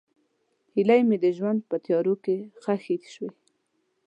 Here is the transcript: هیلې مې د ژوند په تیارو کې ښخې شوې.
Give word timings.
هیلې 0.73 0.99
مې 1.07 1.17
د 1.23 1.25
ژوند 1.37 1.59
په 1.69 1.75
تیارو 1.85 2.15
کې 2.23 2.35
ښخې 2.63 2.95
شوې. 3.13 3.29